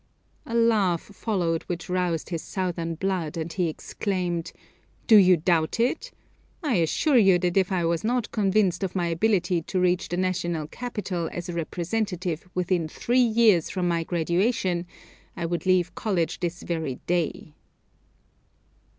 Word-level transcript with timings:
A 0.47 0.55
laugh 0.55 0.99
followed 1.03 1.61
which 1.67 1.87
roused 1.87 2.29
his 2.29 2.41
Southern 2.41 2.95
blood, 2.95 3.37
and 3.37 3.53
he 3.53 3.69
exclaimed: 3.69 4.51
"Do 5.05 5.15
you 5.15 5.37
doubt 5.37 5.79
it? 5.79 6.09
I 6.63 6.77
assure 6.77 7.19
you 7.19 7.37
that 7.37 7.55
if 7.55 7.71
I 7.71 7.85
was 7.85 8.03
not 8.03 8.31
convinced 8.31 8.81
of 8.83 8.95
my 8.95 9.05
ability 9.05 9.61
to 9.61 9.79
reach 9.79 10.09
the 10.09 10.17
National 10.17 10.65
Capitol 10.65 11.29
as 11.31 11.49
a 11.49 11.53
representative 11.53 12.49
within 12.55 12.87
three 12.87 13.19
years 13.21 13.69
from 13.69 13.87
my 13.87 14.03
graduation, 14.03 14.87
I 15.37 15.45
would 15.45 15.67
leave 15.67 15.93
college 15.93 16.39
this 16.39 16.63
very 16.63 16.95
day." 17.05 17.53